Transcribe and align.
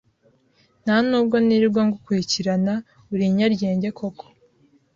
Nta 0.83 0.95
n'ubwo 1.07 1.35
nirirwa 1.45 1.81
ngukurikirana, 1.87 2.73
uri 3.13 3.23
inyaryenge 3.29 3.89
koko 3.97 4.25